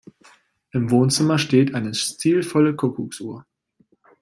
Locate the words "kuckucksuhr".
2.75-3.45